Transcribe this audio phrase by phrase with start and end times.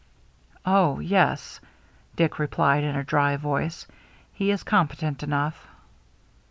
[0.65, 1.59] "Oh, yes,"
[2.15, 3.85] Dick replied in a dry voice,"
[4.33, 5.67] he is competent enough."